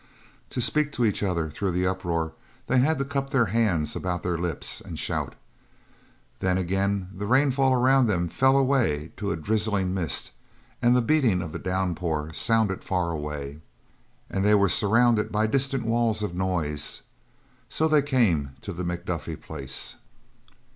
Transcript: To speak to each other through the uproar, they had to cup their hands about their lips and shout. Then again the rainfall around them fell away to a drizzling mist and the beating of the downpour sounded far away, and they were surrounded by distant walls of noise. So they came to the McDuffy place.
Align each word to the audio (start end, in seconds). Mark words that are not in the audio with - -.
To 0.49 0.59
speak 0.61 0.91
to 0.93 1.05
each 1.05 1.21
other 1.21 1.51
through 1.51 1.69
the 1.73 1.85
uproar, 1.85 2.33
they 2.65 2.79
had 2.79 2.97
to 2.97 3.05
cup 3.05 3.29
their 3.29 3.45
hands 3.53 3.95
about 3.95 4.23
their 4.23 4.35
lips 4.35 4.81
and 4.81 4.97
shout. 4.97 5.35
Then 6.39 6.57
again 6.57 7.09
the 7.15 7.27
rainfall 7.27 7.71
around 7.71 8.07
them 8.07 8.27
fell 8.27 8.57
away 8.57 9.11
to 9.17 9.31
a 9.31 9.35
drizzling 9.37 9.93
mist 9.93 10.31
and 10.81 10.95
the 10.95 11.03
beating 11.03 11.43
of 11.43 11.51
the 11.51 11.59
downpour 11.59 12.33
sounded 12.33 12.83
far 12.83 13.11
away, 13.11 13.61
and 14.27 14.43
they 14.43 14.55
were 14.55 14.69
surrounded 14.69 15.31
by 15.31 15.45
distant 15.45 15.85
walls 15.85 16.23
of 16.23 16.33
noise. 16.33 17.03
So 17.69 17.87
they 17.87 18.01
came 18.01 18.55
to 18.61 18.73
the 18.73 18.81
McDuffy 18.83 19.39
place. 19.39 19.97